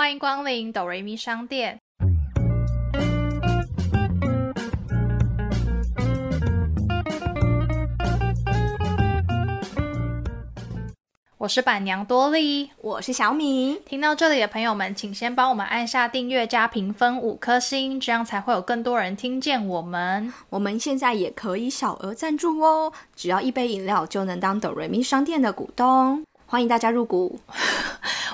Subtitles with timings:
[0.00, 1.78] 欢迎光临哆瑞咪商店。
[11.36, 13.78] 我是板娘多莉，我是小米。
[13.84, 20.32] 听到这里的朋友们，请先帮我们按下订阅加评分五颗星，这样才会有更多人听见我们。
[20.48, 26.24] 我们现在也可以小额赞助哦，只要一杯饮料就能当哆瑞咪商店的股东。
[26.46, 27.38] 欢迎大家入股。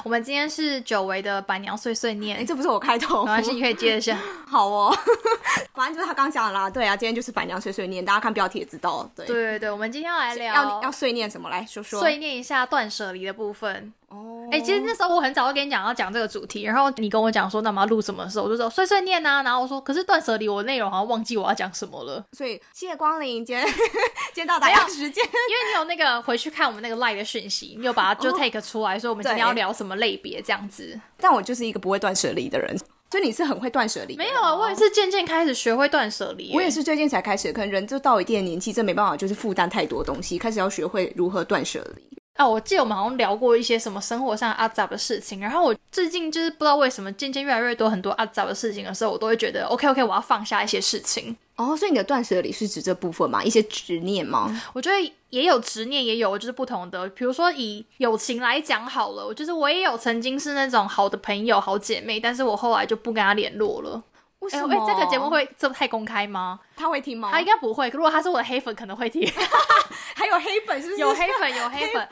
[0.07, 4.17] 我们今天是久违的板娘碎碎念，哎，这不是我开头，没关系，你可以接着下。
[4.47, 4.97] 好哦，
[5.75, 6.71] 反正就是他刚讲啦。
[6.71, 9.11] 对啊，今天就是板娘碎碎念，大家看标题也知道。
[9.17, 11.51] 对对对对，我们今天要来聊，要要碎念什么？
[11.51, 11.99] 来说说。
[11.99, 13.93] 碎念一下断舍离的部分。
[14.09, 22.25] 哦，哎，其实那时候我很早就跟你讲要讲这个主题，然后你跟我讲说那我们要录什么的时候，我就说碎碎念啊，然后我说可是断舍离，我内容好像忘记我要讲什么了。
[22.33, 30.99] 所以谢谢光临，今天今天到大家时间，因为你有那个回去看我们那个 live 的讯息，你有把它就 take 出来，说我们今天要聊什么类别这样子。
[31.17, 32.79] 但我就是一个不会断舍离的人，
[33.11, 34.17] 就你是很会断舍离。
[34.17, 36.53] 没有啊，我也是渐渐开始学会断舍离。
[36.55, 42.17] 我也是最近才开始，可能人就到一定的年纪，这没办法，就是负担太多东西，开始要学会如何断舍离。
[42.37, 51.35] 啊，我记得我们好像聊过一些什么生活上阿杂的事情，然后我最近就是不知道为什么渐渐越来越多很多阿杂的事情的时候，我都会觉得 OK OK，我要放下一些事情。
[51.57, 53.43] 哦，所以你的断舍离是指这部分吗？
[53.43, 54.63] 一些执念吗？
[54.75, 57.09] 我觉得也有执念，也有就是不同的。
[57.09, 64.03] 比如说以友情来讲好了，我就是我也有曾经是那种好的朋友、好姐妹，但是我后来就不跟她联络了。
[64.47, 64.87] 为什么？
[64.87, 66.61] 这个节目会这么太公开吗？
[66.77, 67.31] 他会听吗？
[67.33, 67.89] 他应该不会。
[67.91, 69.29] 如果他是我的黑粉，可能会听。
[70.15, 71.01] 还有黑粉是不是？
[71.01, 72.09] 有黑粉，有黑粉。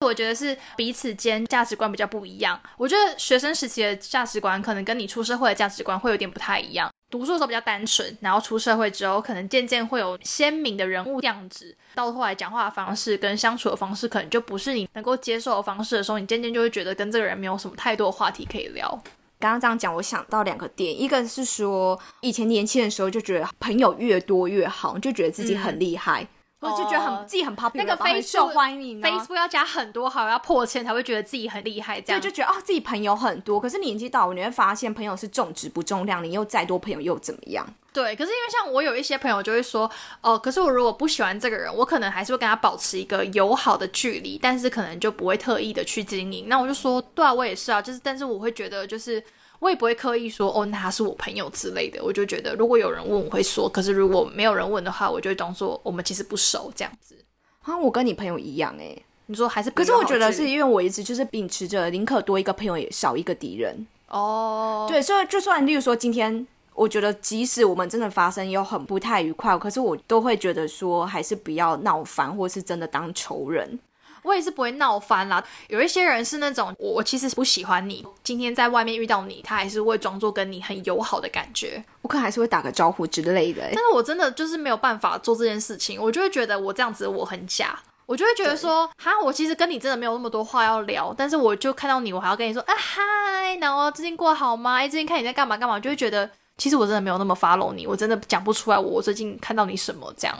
[0.00, 2.60] 我觉得是彼此间价值观比较不一样。
[2.76, 6.90] 我觉得学生时期的价值观可能跟你出社会的价值观会有点不太一样。
[7.10, 11.74] 读书的时候比较单纯，然后出社会之后，可能渐渐会有鲜明的人物样子。
[11.94, 19.02] 到后来讲话的方式跟相处的方式，可能就不是你能够接受的方式的时候，你渐渐就会觉得跟这个人没有什么太多话题可以聊。
[19.38, 26.26] 刚刚这样讲，我想到两个点，一个是说以前年轻的时候就觉得朋友越多越好，就觉得自己很厉害。
[26.60, 29.00] 我就觉得很自己很 popular，那个很受欢迎。
[29.00, 33.60] Facebook 要加很多好，要破千才会觉得自己很厉害，这样就觉得哦自己朋友很多。
[33.60, 37.64] 可是你年纪到，你会发现朋友是重质不重量，你又再多朋友又怎么样？
[37.92, 39.88] 对，可是因为像我有一些朋友就会说，
[40.20, 46.48] 哦，可是我如果不喜欢这个人，我可能还是会跟他保持一个友好的距离，但是可能就不会特意的去经营。
[46.48, 49.22] 那我就说，对啊，我也是啊，就是但是我会觉得就是。
[49.60, 52.02] 我也不会刻意说哦，那他是我朋友之类的。
[52.02, 57.16] 我就觉得，如果有人问，我会说；可是如果没有人问的话，我就会当做我们其实不熟这样子。
[57.62, 58.96] 啊，我跟你朋友一样哎。
[59.26, 59.70] 你说还是？
[59.72, 64.86] 可是我觉得是因为我一直就是秉持着宁可多一个朋友也少一个敌人哦。
[64.88, 73.78] 对，所以就算例如说今天，我觉得即使我们真的发生有很不太愉快，可是我都会觉得说还是不要闹翻，或是真的当仇人。
[74.22, 75.42] 我也是不会闹翻啦。
[75.68, 83.62] 有一些人是那种，我其实不喜欢你，今天在外面遇到你，他还是会装作跟你很友好的感觉，我可能还是会打个招呼之类的。
[83.62, 94.76] 但是我真的就是没有办法做这件事情，我就会觉得我这样子我很假，我就会觉得说，哈，我其实跟你真的没有那么多话要聊，但是我就看到你，我还要跟你说，啊嗨，然后最近过好吗？
[94.76, 100.36] 哎，最近看你在干嘛干嘛，就会觉得其实我真的没有那么 follow 你，我真的讲不出来我最近看到你什么这样。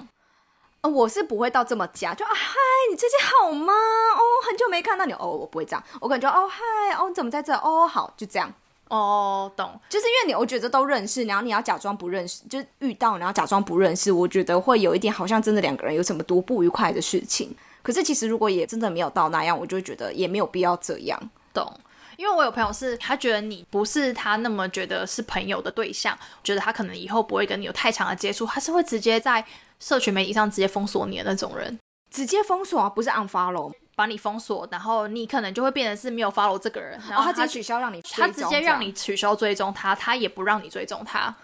[0.89, 2.55] 呃，我是不会到这么假，就啊嗨，
[2.91, 3.73] 你最近好吗？
[3.73, 7.53] 哦，很久没看到你哦，我不会这样，我感觉哦嗨，哦你怎么在这？
[7.57, 8.53] 哦好，就这样。
[8.89, 17.55] 哦，懂，就是因为你我觉得都认识，然后你要假装不认识，就遇到然后假装不认识，我觉得会有一点好像真的两个人有什么多不愉快的事情。
[17.83, 21.21] 可是其实如果也真的没有到那样，我就觉得也没有必要这样。
[21.53, 21.71] 懂，
[22.17, 29.45] 因为我有朋友是他觉得你不是他那么觉得是朋友的对象，觉得他可能以后不会跟你有太长的接触，他是会直接在。
[29.81, 31.79] 社群媒体上直接封锁你的那种人，
[32.11, 41.35] 直接封锁啊，不是 unfollow，把你封锁，然后你可能就会变成是没有 follow 这个人，然后他直接取消让你，他直接让你取消追踪他，他也不让你追踪他，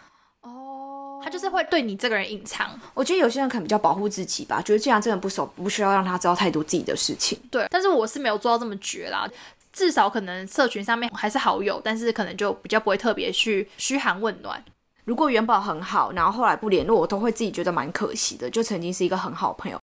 [0.43, 2.78] 哦，他就是会对你这个人隐藏。
[2.93, 7.39] 我觉得有些人可能比较保护自己吧，觉得既然这人不熟，不需要让他知道太多自己的事情。
[7.50, 9.28] 对，但是我是没有做到这么绝啦，
[9.73, 14.64] 至少可能社群上面还是好友，但是可能就比较不会特别去嘘寒问暖。
[15.05, 18.49] 如果元宝很好，然后后来不联络，我都会自己觉得蛮可惜的。
[18.49, 19.79] 就曾经是一个很好朋友。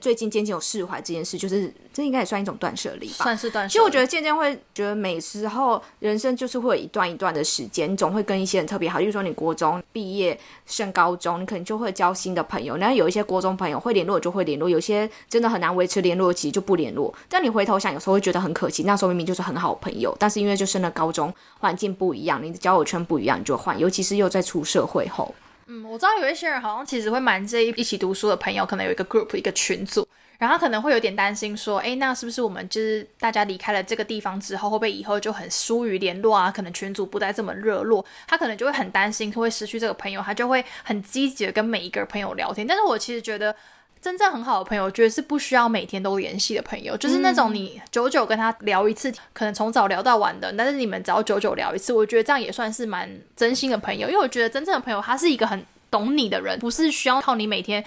[0.00, 3.72] 最近渐渐有释怀这件事，就是这应该也算一种断舍离吧，算是断舍。
[3.72, 9.00] 其实我觉得渐渐会觉得，每时候人生就是会有一段一段的时间，你总会跟一些人特别好。
[9.00, 12.76] 例如说，你国中毕业升高中，你可能就会交新的朋友。
[12.76, 17.12] 然后有一些国中朋友会联络就会联络，有些真的很难维持联络，其实就不联络。
[17.28, 23.76] 但你回头想，有时候会觉得很可惜，那时候明明就是很好的朋友，但是因为就升了高中，环境不一样，你的交友圈不一样，你就换。
[23.76, 25.34] 尤其是又在出社会后。
[25.70, 36.50] 嗯，我知道有一些人好像其实会蛮介意一起读书的朋友，可能有一个 group 一个群组，然后他可能会有点担心说，哎，那是不是我们就是大家离开了这个地方之后，会不会以后就很疏于联络啊？
[36.50, 42.66] 可能群组不再这么热络，他可能就会很担心会失去这个朋友，他就会很积极的跟每一个朋友聊天。
[42.66, 43.54] 但是我其实觉得。
[44.00, 54.08] 真正很好的朋友，我觉得是不需要每天都联系的朋友，就是那种你久久跟他聊一次，可能从早聊到晚的，但是你们只要久久聊一次，我觉得这样也算是蛮真心的朋友。
[54.08, 57.84] 因为我觉得真正的朋友，他是一个很懂你的人，不是需要靠你每天。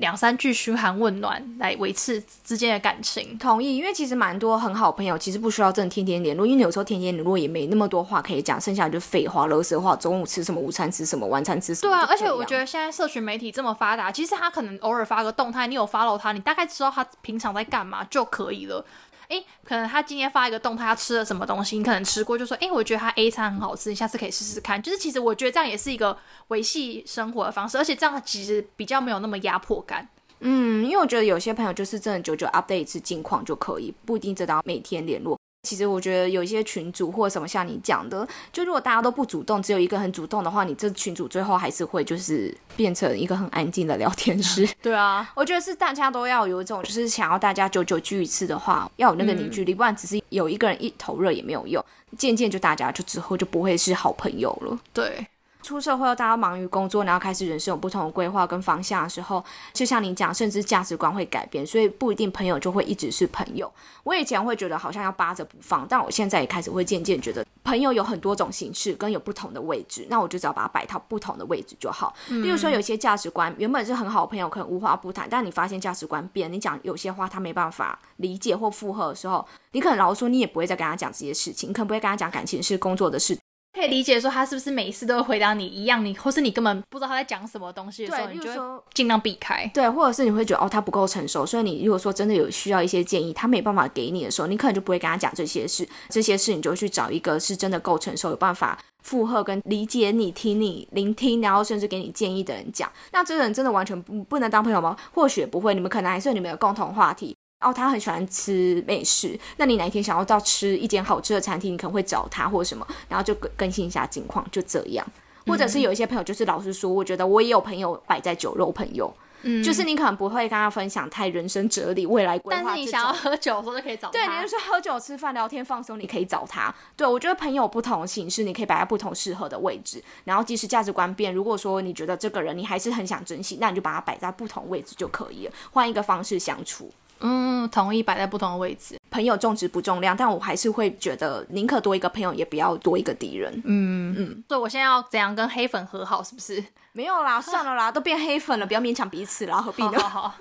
[0.00, 3.76] 两三句嘘寒问暖来维持之间的感情，同意。
[3.76, 9.94] 因为其实蛮多很好朋友，其实不需要真的天天联络，因为有时候天天联络也没那么多话可以讲，剩下就废话、啰嗦话。
[9.96, 11.92] 中午吃什么，午餐吃什么，晚餐吃什么。
[11.92, 18.84] 对啊，而且我觉得现在社群媒体这么发达，其实他可能偶尔发个动态，你有 follow 他，你大概知道他平常在干嘛就可以了。
[19.28, 24.82] 哎，可能他今天发一个动态，他吃了什么东西，你可能吃过，就说，哎，我觉得他 A 餐很好吃，你下次可以试试看。
[24.82, 26.16] 就是其实我觉得这样也是一个
[26.48, 30.08] 维系生活的方式，而且这样其实比较没有那么压迫感。
[30.40, 35.37] 嗯，因为我觉得有些朋友就是真的久久 update 一次近况就可以，不一定真的要每天联络。
[35.68, 44.66] 其实我觉得有一些群主或什么像你讲的，就如果大家都不主动，只有一个很主动的话，你这群主最后还是会就是变成一个很安静的聊天室。
[44.80, 51.84] 对啊， 我觉得是大家都要有一种，就是想要大家久久聚一次的话，要有那个凝聚力，不然只是有一个人一头热也没有用，
[52.16, 54.78] 渐渐就大家就之后就不会是好朋友了。
[54.94, 55.26] 对。
[55.68, 59.44] 出社会，大家忙于工作，然后开始人生有不同的规划跟方向的时候，
[59.74, 63.70] 就像你讲，甚至价值观会改变，所以不一定朋友就会一直是朋友。
[64.02, 72.14] 我以前会觉得好像要扒着不放，但我现在也开始会渐渐觉得，朋友有很多种形式，跟有不同的位置，那我就只要把它摆到不同的位置就好。
[72.28, 83.36] 例如说，有些价值观原本是很好的朋友，可能无话不谈，但你发现价值观变，你讲有些话他没办法理解或附和的时候，你可能老说你也不会再跟他讲这些事情，你可能不会跟他讲感情事、工作的事。
[83.72, 89.70] 可以理解说他是不是每一次都会回答你一样，你或是你根本不知道他在讲什么东西的时候，你就会尽量避开。
[89.72, 95.88] 对，或者是你会觉得哦他不够成熟，所以你如果说真的有需要一些建议，他没办法给你的时候，你可能就不会跟他讲这些事。
[96.08, 102.90] 这些事你就去找一个是真的够成熟，有办法附和跟理解你、听你、聆听，然后甚至给你建议的人讲。
[103.12, 104.96] 那这个人真的完全不不能当朋友吗？
[105.14, 107.36] 或许不会，你们可能还是你们有共同话题。
[107.60, 109.38] 哦，他很喜欢吃美食。
[109.56, 115.06] 那你哪一天想要到吃一间好吃的餐厅，你可能会找他或者什么，然后就更更新一下近况，就这样。
[115.46, 119.12] 或者是有一些朋友，就是老实说，我觉得我也有朋友摆在酒肉朋友，
[119.42, 122.62] 嗯，就是你可能不会跟他分享太人生哲理、未来规划。
[122.62, 124.12] 但是你想要喝酒的时候就可以找他。
[124.12, 126.72] 对，你就是喝酒、吃饭、聊天、放松，你可以找他。
[126.96, 130.00] 对我觉得朋友不同形式，你可以摆在不同适合的位置。
[130.24, 136.92] 然后即使价值观变，如果说你觉得这个人你还是很想珍惜，那你就把他摆在不同位置就可以了，换一个方式相处。
[137.20, 138.96] 嗯，同意摆在不同的位置。
[139.10, 143.52] 朋友重质不重量，但我还是会觉得宁可多一个朋友，也不要多一个敌人。
[143.64, 146.22] 嗯嗯，所以我现在要怎样跟黑粉和好？
[146.22, 146.62] 是不是？
[146.92, 149.98] 没有啦， 算了啦，都变黑粉了，不要勉强彼此啦，何必呢？
[149.98, 150.34] 好。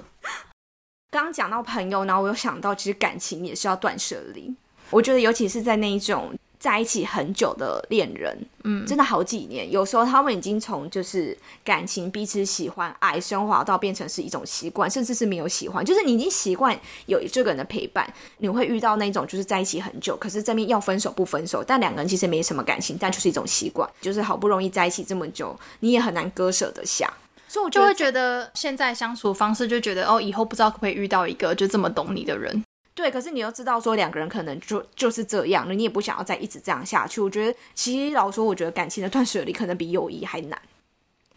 [1.10, 4.54] 刚刚讲到朋友，然后我又想到，其实感情也是要断舍离。
[4.90, 6.37] 我觉得，尤其是在那一种。
[6.60, 27.14] 在一起很久的恋人，嗯，真的好几年，有时候他们已经从就是感情彼此喜欢爱升华到变成是一种习惯，甚至是没有喜欢，就是你已经习惯有这个人的陪伴，你会遇到那种就是在一起很久，可是这边要分手不分手，但两个人其实没什么感情，但就是一种习惯，就是好不容易在一起这么久，你也很难割舍得下，
[27.48, 32.64] 所以我就会觉得现在相处方式就觉得哦，以后不知道可不可以遇到一个就这么懂你的人。
[32.98, 37.22] 对，可是你又知道说两个人可能就就是这样了，你也不想要再一直这样下去。
[37.22, 40.60] 我觉得其实老说，我觉得感情的断舍离可能比友谊还难，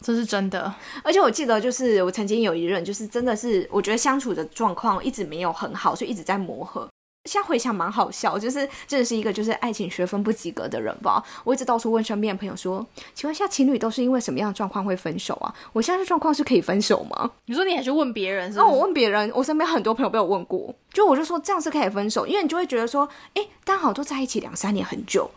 [0.01, 0.73] 这是真的。
[1.03, 6.89] 而且我记得就是我曾经有一任，就是真的是我觉得相处的状况一直没有很好，所以一直在磨合。
[7.25, 11.23] 现在回想蛮好笑，就是真的是一个就是爱情学分不及格的人吧。
[11.43, 17.29] 我一直到处问身边的朋友说：“请问一下，情侣都是因为什么样的状况会分手啊？”我现在状况是可以分手吗？
[17.45, 18.51] 你说你还去问别人？
[18.55, 25.29] 那我问别人，我身边很多朋友被我问过，就我就说这样是可以分手，因为你就会觉得说，哎，刚好都在一起两三年很久，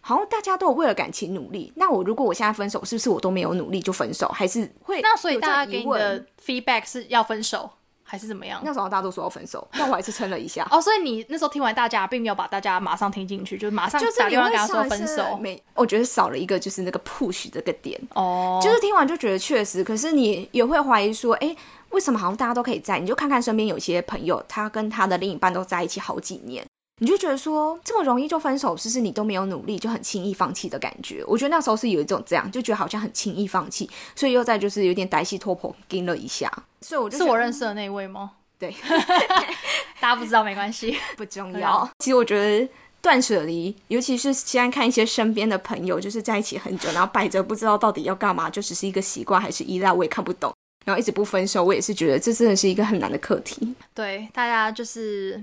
[0.00, 1.72] 好像大家都有为了感情努力。
[1.76, 4.26] 那我如果我现在分手，是不是我都没有努力就分手？
[4.30, 5.00] 还是会？
[5.00, 7.70] 那所以大家给你的 feedback 是要分手？
[8.10, 8.60] 还是怎么样？
[8.64, 10.66] 那时候大家都说要分手，但我还是撑了一下。
[10.68, 15.38] 哦，所以你那时候听完大家，并没有把大家马上听进去，就是马上打电话跟他说分手。
[15.40, 18.00] 没，我觉得少了一个就是那个 push 这个点。
[18.14, 21.54] 哦，就是听完就觉得确实，可是你也会怀疑说，哎，
[21.90, 22.98] 为什么好像大家都可以在？
[22.98, 26.64] 你就看看身边有些朋友，他跟他的另一半都在一起好几年。
[27.00, 31.24] 你就觉得说这么容易就分手，是不是你都没有努力就很轻易放弃的感觉？
[31.26, 36.50] 我觉得那时候是有一种这样，就觉得好像很轻易放弃，所以又在就是有点呆戏拖婆跟了一下。
[36.82, 38.32] 所以我是我认识的那位吗？
[38.58, 38.74] 对，
[39.98, 41.88] 大家不知道没关系， 不重要。
[42.00, 42.68] 其实我觉得
[43.00, 50.52] 断舍离，尤其是现在看一些身边的朋友，就是在一起很久，然后摆着不知道到底要干嘛，就只是一个习惯还是依赖，我也看不懂。
[50.84, 53.74] 然后一直不分手，我也是觉得这真的是一个很难的课题。
[53.94, 55.42] 对，大家就是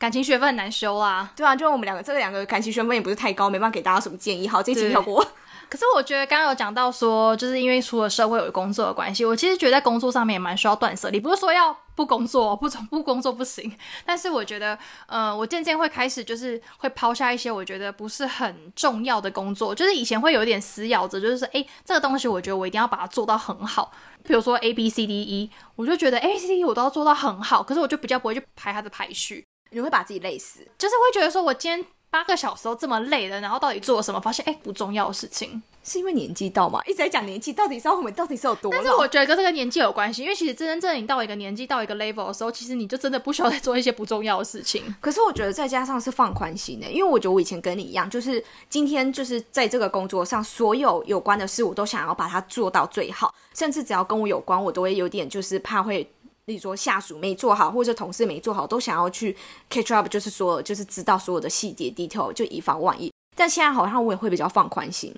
[0.00, 1.30] 感情学分很难修啊。
[1.36, 4.48] 对啊，就我们两个这两个感情学分也不是太高，没办法给大家什么建议。
[4.48, 5.22] 好，这期跳过。
[5.68, 11.20] 可是我觉得刚刚有讲到说，就是因为出了社会有工作的关系，我其实觉得在工作上面也蛮需要断舍离。
[11.20, 13.72] 不是说要不工作，不不工作不行。
[14.04, 14.76] 但是我觉得，
[15.06, 19.72] 呃，我渐渐会开始就是会抛下一些我觉得不是很重要的工作。
[19.72, 23.92] 就是以前会有点死咬着，就是说，哎，这个东西我觉得我一定要把它做到很好。
[24.24, 31.84] 比如说 A B C D E，我就觉得 A B C D E 我都要做到很好，可是我就比较不会去排它的排序，你会把自己累死，就是会觉得说我今天。
[32.12, 34.20] 八个小时都这么累了，然后到底做了什么？
[34.20, 36.80] 发现哎，不重要的事情，是因为年纪到吗？
[36.84, 38.68] 一直在讲年纪，到底是我们到底是有多？
[38.72, 44.92] 但是我觉得跟这个年纪有关系，因为其实真真正你到一个年纪，到一个 level 的时候，其实你就真的不需要再做一些不重要的事情。
[45.00, 56.10] 可是我觉得再加上是放宽心的，因为我觉得我以前跟你一样，就是今天就是在这个工作上，所有有关的事我都想要把它做到最好，甚至只要跟我有关，我都会有点就是怕会。
[56.46, 59.36] 例如说下属没做好，或者同事没做好，都想要去
[59.68, 63.12] catch up，就是说，就是知道所有的细节 detail，就以防万一。
[63.36, 65.14] 但现在好像我也会比较放宽心，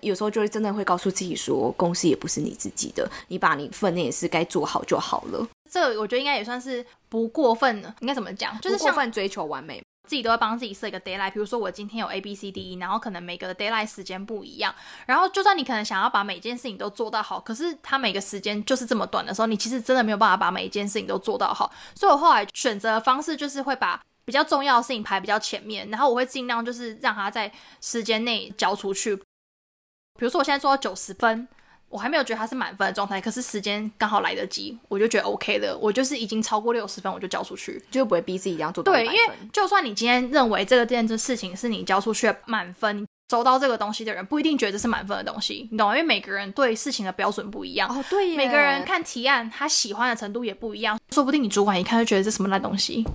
[0.00, 5.46] 有时候就会真的会告诉自己说，公司也不是你自己的，你把你分内的事该做好就好了。
[5.70, 8.58] 这我觉得应该也算是不过分的，应该怎么讲？
[8.60, 9.82] 就是过分追求完美。
[10.08, 13.64] 自己都会帮自己设一个 d a y l i g h t 比如说我今天有 A B C D E，然后可能每个的 d
[13.64, 14.74] a y l i g h t 时间不一样，
[15.06, 21.70] 然后就算你可能想要把每件事情都做到好，可是它每个时间就是这么短的时候，你其实真的没有办法把每一件事情都做到好。
[21.94, 29.14] 所以我后来选择的方式就是会把比较重要的事情排比较前面，然后我会尽量就是让它在时间内交出去。
[29.14, 31.46] 比如说我现在做到九十分。
[31.90, 35.76] 我还没有觉得它是满分的状态，可是时间刚好来得及，我就觉得 OK 的。
[35.78, 39.18] 我就是已经超过六十分，我就交出去，就不会逼自己一定要做到对，因为
[39.52, 45.96] 就算你今天认为这个这件事情是你交出去的满分，收到这个东西的人不一定觉得这是满分的东西，你懂吗？
[45.96, 47.88] 因为每个人对事情的标准不一样。
[47.88, 53.06] 哦，对，每个人看提案他喜欢的程度也不一样，说不定你主管一看就觉得这什么烂东西。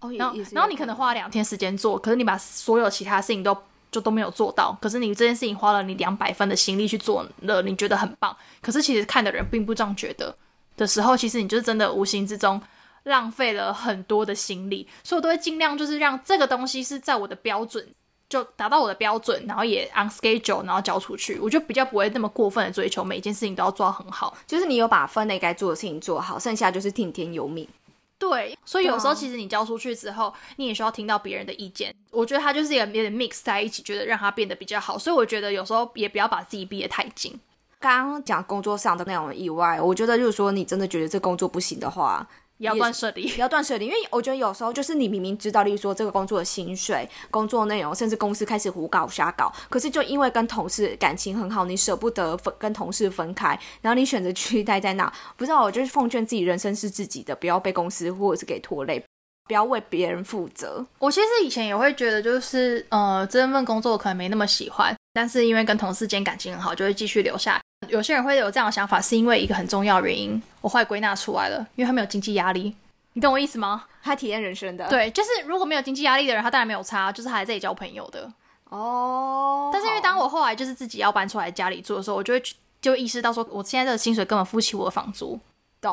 [0.00, 3.54] 哦，然后然后你可能花了两天时间做，可是你把所有其他事情都。
[3.94, 8.36] 就都没有做到，可是你这件事情花了你两百分的心力去做了，你觉得很棒。
[8.60, 10.36] 可是其实看的人并不这样觉得
[10.76, 12.60] 的时候，其实你就是真的无形之中
[13.04, 14.88] 浪费了很多的心力。
[15.04, 17.86] 所以我都会尽量就是让这个东西是在我的标准，
[18.28, 21.38] 就达到我的标准，然后也 on schedule，然后交出去。
[21.38, 27.68] 我就比较不会那么过分的追求每一件事情都要做到很好，就是你有把分内该做的事情做好，剩下就是听天由命。
[28.18, 31.94] 对，所以有时候其实你交出去之后，你也需要听到别人的意见。
[32.10, 34.98] 我觉得他就是一个有点 mix 在一起，觉得让他变得比较好。
[34.98, 37.38] 所以我觉得有时候也不要把自己逼得太紧。
[37.80, 42.26] 刚刚讲工作上的那种意外，我觉得就是说你真的觉得这工作不行的话。
[42.58, 55.12] 要断舍离，要断舍离，因为我觉得有时候就是你明明知道，例如说这个工作的薪水、工作内容，甚至公司开始胡搞瞎搞，可是就因为跟同事感情很好，你舍不得分跟同事分开，然后你选择去待在那。
[55.36, 59.02] 不知道，我就是奉劝自己，人生是自己的，不要被公司或者是给拖累，
[59.48, 60.86] 不要为别人负责。
[61.00, 67.60] 我其实以前也会觉得，就是呃，这份工作可能没那么喜欢，但是因为跟同事间感情很好，就会继续留下。
[67.88, 72.74] 有些人会有这样的想法，是因为一个很重要原因，我后来归纳出来了，因为他没有经济压力，
[73.12, 73.84] 你懂我意思吗？
[74.02, 78.30] 他体验人生的，对，就是如果没有经济压力的人，他当然没有差，就是还在这里交朋友的
[78.68, 79.70] 哦。
[79.72, 82.42] 但是因为当我后来就是自己要搬出来家里住的时候，我就会
[82.80, 85.38] 就意识到说，我现在这个薪水根本付不起我的房租，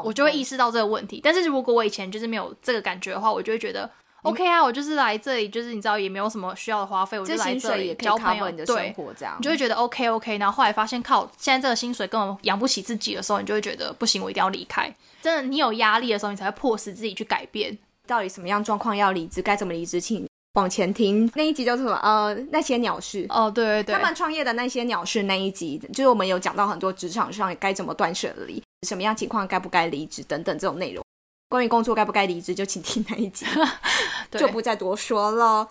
[0.03, 1.21] 我就会意识到这个问题。
[1.23, 3.89] 但是如果我以前就是没有这个感觉的话，我就会觉得。
[4.23, 8.95] OK 啊，我就是来这里，就是你知道也没有什么需要的花费，我就来这里交朋友，对，
[9.37, 10.37] 你就会觉得 OK OK。
[10.37, 14.93] 然后后来发现靠，现在这个薪水根本养不起自己的时候，你就会觉得不行，我一定要离开。
[15.21, 17.77] 真的，你有压力的时候，你才会迫使自己去改变。
[18.07, 19.99] 到底什么样状况要离职，该怎么离职？
[20.01, 21.97] 请往前听那一集叫做什么？
[22.03, 23.25] 呃，那些鸟事。
[23.29, 31.03] 哦，对对对，他们创业的那些鸟事那一集，就是我们有讲到很多职场上该怎么断舍离，什么样情况该不该离职等等这种内容。
[31.51, 33.45] 关于工作该不该离职，就请听那一集，
[34.31, 35.67] 就不再多说了。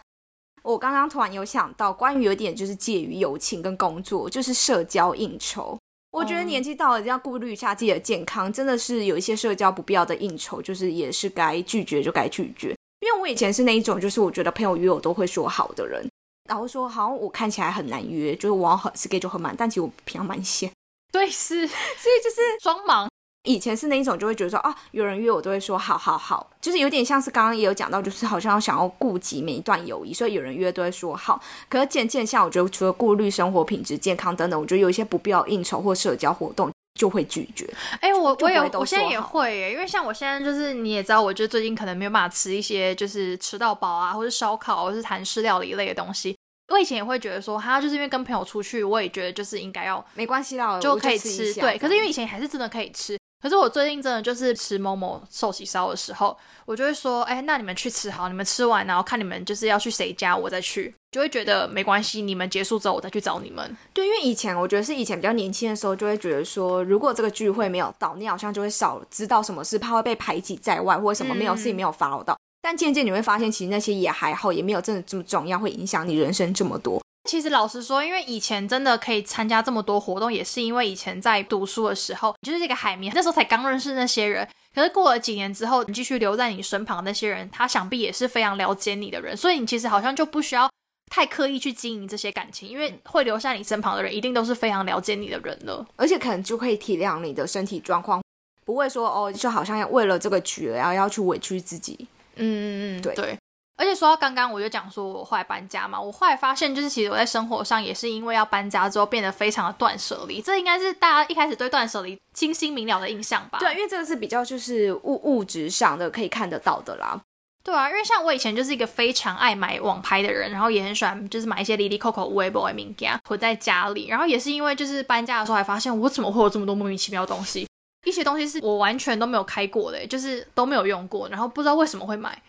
[0.62, 5.78] 我刚刚突然有想到，关于有点就是介于友情跟工作，就是社交应酬。
[6.10, 12.76] 我觉得年纪到了，要顾虑一下自己的健康，真的是有一些社交不必要的应酬，就是也是该拒绝就该拒绝。
[13.00, 16.06] 因为我以前是那一种，就是我觉得朋友约我都会说好的人，
[16.46, 20.70] 然后说好像我看起来很难约，就是我要很 schedule 很满，但其实我平常蛮闲。
[21.10, 23.09] 对，是， 所以就是装忙。
[23.44, 31.40] 以前是那一种，就会觉得说啊，有人约我都会说好好好，就是有点像是刚刚也有讲到，就是好像想要顾及每一段友谊，所以有人约都会说好。
[31.68, 37.66] 可是渐渐像我觉得，除了顾虑生活品质、健康等等，我觉得有一些不必要应酬或社交活动就会拒绝。
[38.00, 46.36] 哎，我我有，我现在也会耶，因为像我现在就是你也知道，我就最近可能没有办法吃一些就是吃到饱啊，或是烧烤，或是韩式料理一类的东西。
[46.68, 51.54] 我以前也会觉得说，哈就是因为跟朋友出去，我也觉得就是应该要没关系啦，就可以吃。
[51.54, 53.18] 对，可是因为以前还是真的可以吃。
[53.42, 63.76] 可是我最近真的就是吃某某寿喜烧的时候，我就会说，哎，那你们去吃好，你们吃完然后看你们就是要去谁家，我再去，就会觉得没关系，你们结束之后我再去找你们。
[63.94, 72.36] 对，因为以前我觉得是以前比较年轻的时候，就会觉得说，如果这个聚会没有到，你好像就会少知道什么事，怕会被排挤在外，或者什么没有事情没有 follow 到。
[72.62, 77.00] 但渐渐你会发现，其实那些也还好，也没有真的这么重要，会影响你人生这么多。
[77.30, 84.48] 其实老实说，因为以前真的可以参加这么多活动，也是因为以前在读书的时候，就是这个海绵，那时候才刚认识那些人。
[84.74, 90.68] 可是过了几年之后，你继续留在你身旁那些人，他想必也是非常了解你的人，所以你其实好像就不需要
[91.08, 98.20] 太刻意去经营这些感情，因为会留下你身旁的人，一定都是非常了解你的人了，而且可能就可以体谅你的身体状况，
[98.64, 102.08] 不会说哦，就好像要为了这个局，然后要去委屈自己。
[102.34, 103.38] 嗯嗯嗯，对对。
[103.80, 113.58] 而且说到刚刚，我就讲说我后来搬家嘛，我后来发现就是其实我在生活上也是因为要搬家之后变得非常的断舍离，这应该是大家一开始对断舍离清晰明了的印象吧？
[113.58, 117.18] 对，因为这个是比较就是物物质上的可以看得到的啦。
[117.64, 127.66] 对啊，因为像我以前就是一个非常爱买网拍的人，然后也很喜欢就是买一些 Lily Coco 微博的名家囤在家里，然后也是因为就是搬家的时候还发现我怎么会有这么多莫名其妙的东西，
[128.04, 132.42] 一些东西是我完全都没有开过的，就是都没有用过，然后不知道为什么会买。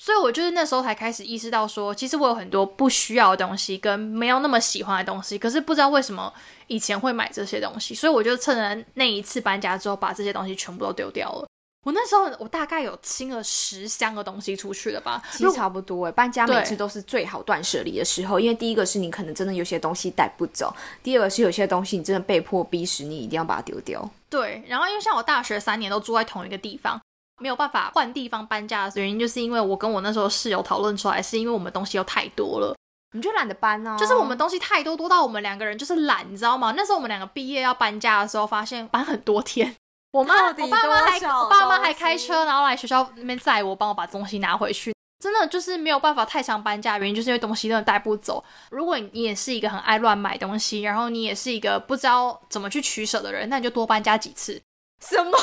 [0.00, 6.32] 所以，我就是那时候才开始意识到，说其实我有很多不需要的东西，跟没有那么喜欢的东西，可是不知道为什么
[6.68, 7.94] 以前会买这些东西。
[7.94, 11.46] 所以，我就趁着那一次搬家之后，把这些东西全部都丢掉了。
[11.86, 15.22] 我那时候，我大概有清了十箱的东西出去了吧？
[15.32, 16.12] 其实差不多诶。
[16.12, 24.08] 搬家每次都是最好断舍离的时候，因为第一个是你可能真的有些东西带不走，第二个是有些东西你真的被迫逼使你一定要把它丢掉。
[24.28, 27.00] 对，然后因为像我大学三年都住在同一个地方。
[27.38, 32.76] 没有办法换地方搬家的原因，就是因为我跟我那时候室友讨论出来，是因为我们东西又太多了，
[33.12, 33.96] 你就懒得搬呢？
[33.98, 36.74] 就是我们东西太多，多到我们两个人就是懒，你知道吗？
[36.76, 39.74] 那时候我们两个毕业要搬家的时候，发现搬很多天。
[40.12, 44.92] 我妈、我爸妈还、我爸妈还开车，然后来学校那边载我，帮我把东西拿回去。
[45.22, 48.42] 真的就是没有办法太常搬家，原因就是因为东西真的带不走。
[48.70, 54.58] 如果你也是一个很爱乱买东西，然后你也是一个不知道怎么去取舍的人，那你就多搬家几次。
[55.00, 55.38] 什么啦？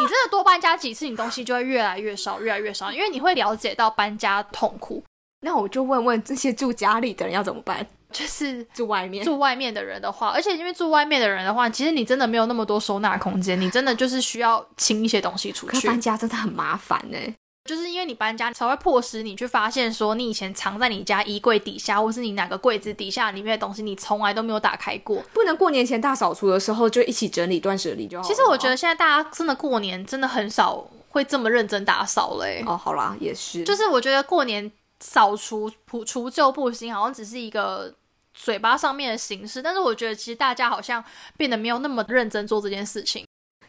[0.00, 5.02] 你真的多搬家几次，你东西就会越来越少，越来越少，因为你会了解到搬家痛苦。
[5.40, 7.86] 那我就问问这些住家里的人要怎么办？
[8.10, 15.86] 就是住外面，住外面的人的话，而且因为住外面的人的话，其实你真的没有那么多收纳空间，你真的就是需要清一些东西出去。
[15.86, 17.18] 搬家真的很麻烦呢。
[17.64, 25.22] 就是因为你搬家才会迫使你去发现，说你以前藏在你家衣柜底下，或是你哪个柜子底下里面的东西，你从来都没有打开过。
[25.32, 28.28] 不能过年前大扫除的时候就一起整理断舍离就好。
[28.28, 32.62] 其实我觉得现在大家真的过年真的很少会这么认真打扫嘞。
[32.66, 33.64] 哦，好啦，也是。
[33.64, 37.94] 就是我觉得过年扫除除除旧布新，好像只是一个
[38.34, 41.02] 嘴巴上面的形式，但是我觉得其实大家好像
[41.38, 43.24] 变得没有那么认真做这件事情。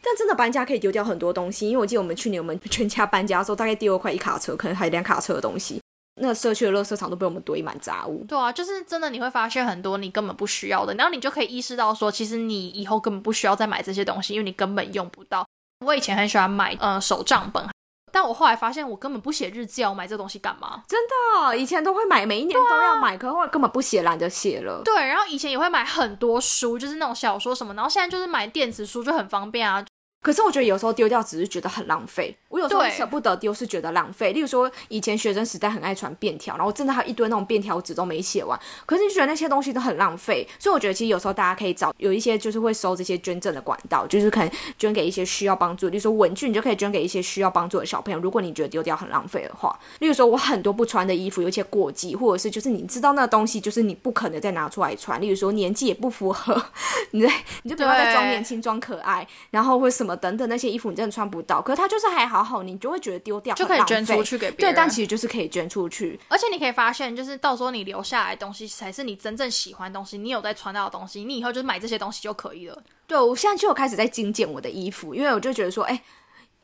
[0.06, 5.82] 但真的搬家可以丢掉很多东西，因为我记得我们去年我们 全家搬家的时候，大概丢了快一卡车，可能还两卡车的东西。
[6.22, 8.24] 那个社区的垃圾场都被我们堆满杂物。
[8.26, 15.46] 对啊，就是真的你会发现很多你根本不需要的，然后你就可以意识到说，其实你以后根本不需要再买这些东西，因为你根本用不到。
[15.86, 17.68] 我以前很喜欢买呃手账本，
[18.14, 20.84] 但我后来发现我根本不写日记，我买这东西干嘛？
[20.88, 24.82] 真的，以前都会买，每一年都要买，可后来根本不写，懒得写了。
[24.86, 29.86] 对，然后以前也会买很多书，就是那种小说什么，然后现在就是买电子书就很方便啊。
[30.26, 34.32] 可是我觉得有时候丢掉只是觉得很浪费，我有时候舍不得丢是觉得浪费。
[34.32, 40.48] 例如说以前学生时代很爱传便条，然后真的还有一堆那种便条纸都没写完，可是你觉得那些东西都很浪费。
[40.58, 48.20] 所以我觉得其实有时候大家可以找有一些就是会收这些捐赠的管道，就是可能捐给一些需要帮助，例如说文具你就可以捐给一些需要帮助的小朋友。
[48.20, 56.66] 如果你觉得丢掉很浪费的话，例如说我很多不穿的衣服，有些过季，或者是就是你知道那个东西就是你不可能再拿出来穿，例如说年纪也不符合，
[57.12, 57.32] 你在
[57.64, 60.96] 你就不要再装年轻装可爱，然后或什么等等那些衣服你。
[60.96, 64.74] 真的穿不到，可是它就是还好好，你就会觉得丢掉就可以捐出去给别人。
[64.74, 72.84] 对，但其实就是可以捐出去，而且你可以发现，就是到时候你留下来的东西才是你真正喜欢的东西，你有在穿到的东西，你以后就是买这些东西就可以了。
[73.08, 76.00] 对，我现在就有开始在精简我的衣服，因为我就觉得说，哎。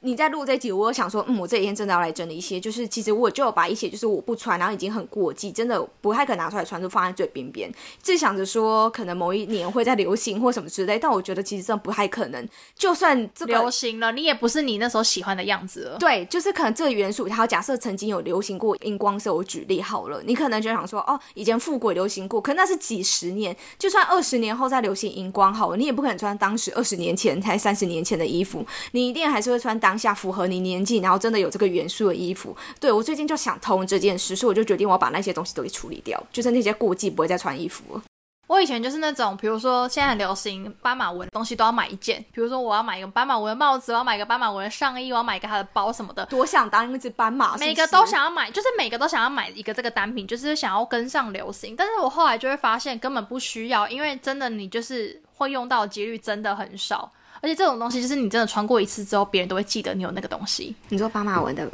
[0.03, 7.71] 你在录这集，我想说，嗯，我这几天真的要来整理一些，就是其实我就有把一些就是我不穿，然后已经很过季，真的不太可能拿出来穿，就放在最边边。
[8.01, 12.49] 自己想着说，可能某一年会在流行或什么之类，但我觉得其实真的不太可能。
[12.75, 15.99] 就算这流行了，你也不是你那时候喜欢的样子了。
[15.99, 30.61] 对，就是可能这个元素，它假设曾经有流行过荧光色，我举例好了，你可能就想说，哦，以前复古流行过，可那是几十年，就算二十年后再流行荧光好了，你也不可能穿当时二十年前才三十年前的衣服，你一定还是会穿当下符合你。
[30.61, 38.03] 年纪，然后真的有这个元素的衣服，对我最近就想通这件事，所以我就决定我要把那些东西都给处理掉，就是那些过季不会再穿衣服了。
[38.47, 51.75] 我以前就是那种，比如说现在很流行斑马纹东西都要买一件，比如说我要买一个斑马纹的帽子，我要买一个斑马纹的上衣，我要买一个它的包什么的，多想当一只斑马，每个都想要买，就是每个都想要买一个这个单品，就是想要跟上流行。
[51.75, 60.75] 但是我后来就会发现根本不需要，因为真的你就是会用到的几率真的很少，而且这种东西就是你真的穿过一次之后，别人都会记得你有那个东西。
[60.89, 61.69] 你说斑马纹的，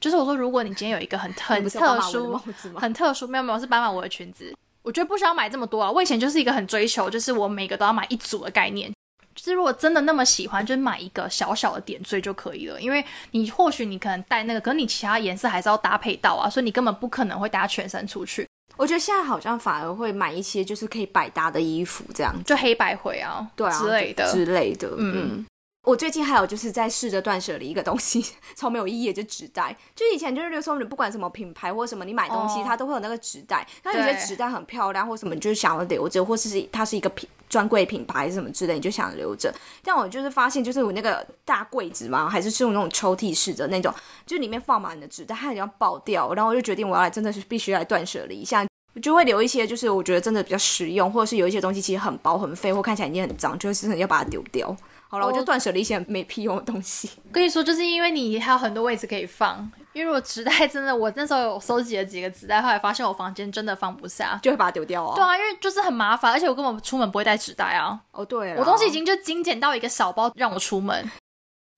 [0.00, 2.40] 就是我说，如果你今天有一个很很特殊、
[2.74, 4.54] 很特殊，没有没有是斑马纹的裙子。
[4.82, 5.90] 我觉得不需要买这么多啊！
[5.90, 8.90] 我以前就是一个很追求，就是我每个都要买一组的概念。
[9.34, 12.80] 就是如果真的那么喜欢，就是买一个小小的点缀就可以了。
[12.80, 18.48] 因为你或许你可能带那个，可是你其他颜色还是要搭配到啊，所以你根本不可能会搭全身出去。
[18.76, 22.34] 我觉得现在好像反而会买一些就是可以百搭的衣服，这样。
[22.44, 24.30] 就黑白灰啊，对啊之类的。
[24.32, 25.44] 之类的，嗯。
[25.82, 28.22] 我最近还有就是在试着断舍离一个东西，
[28.54, 29.74] 超没有意义，就纸袋。
[29.96, 33.66] 就以前就是说，你不管什么品牌或什么，你买东西它都会有那个纸袋。
[33.82, 39.52] 那有些纸袋很漂亮或什么，你就是想要留着，或是它是一个品专柜品牌什么之类，你就想留着。
[39.82, 43.92] 但我就是发现，就是我那个大柜子嘛，还是是用那种抽屉式的那种，
[44.26, 46.34] 就里面放满了纸袋，它要爆掉。
[46.34, 54.76] 然后我就决定，我要来真的是必须来断舍离一下，我就会留一些，就是我觉得真的比较实用，或者是有一些东西其实很薄很废，或看起来已经很脏，就是要把它丢掉。
[55.10, 57.10] 好了，我就断舍了一些没屁用的东西。
[57.32, 59.68] 跟你说，就是因为你还有很多位置可以放。
[59.92, 65.16] 因为如果纸袋真的，我那时候有收集了几个纸袋，后来发现我房间真的放不下，就会把它丢掉啊。
[65.16, 67.98] 对啊，因为就是很麻烦，而且我根本出门不会带纸袋啊。
[68.12, 71.10] 哦，对，我东西已经就精简到一个小包让我出门。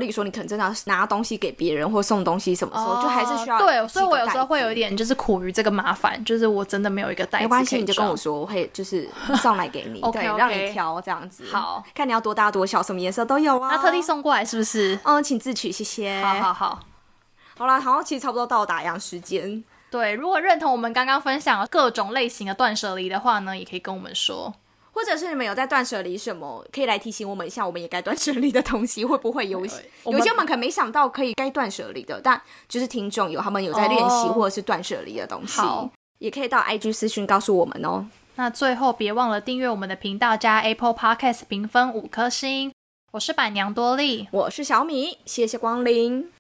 [0.02, 7.44] 例如说，你可能真的要拿东西给别人或送东西什么时候，就还是需要对，所以我有时候会有一点就是苦于这个麻烦，就是我真的没有一个袋子。
[7.44, 9.08] 没关系，你就跟我说，我会就是
[9.40, 11.44] 送来给你， 对，让你挑这样子。
[11.52, 13.70] 好，看你要多大多小，什么颜色都有啊。
[13.70, 14.98] 他特地送过来是不是？
[15.04, 16.20] 嗯，请自取，谢谢。
[16.20, 16.80] 好好好，
[17.56, 19.62] 好了，好像其实差不多到打烊时间。
[19.90, 24.52] 对，如果认同我们刚刚分享各种类型的断舍离的话呢，也可以跟我们说。
[24.92, 35.60] 或者是你们有在断舍离什么，可以来提醒我们一下，我们也该断舍离的东西，会不会有有些我们可能没想到可以该断舍离的，但就是听众有他们有在练习或者是断舍离的东西，
[36.18, 38.06] 也可以到 IG 私讯告诉我们哦。
[38.36, 42.72] 那最后别忘了订阅我们的频道，加 Apple Podcast 评分五颗星。
[43.12, 46.30] 我是板娘多莉，我是小米，谢谢光临。